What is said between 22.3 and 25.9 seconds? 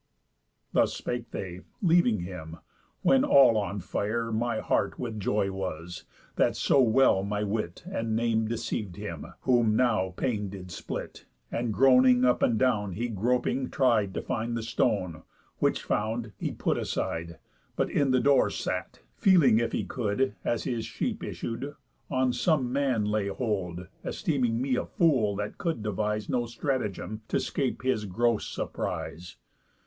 some man lay hold; Esteeming me a fool, that could